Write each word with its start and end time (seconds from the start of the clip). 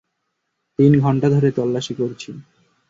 তিন 0.79 0.91
ঘণ্টা 0.99 1.27
ধরে 1.29 1.49
তল্লাশী 1.51 1.93
করছি। 1.93 2.29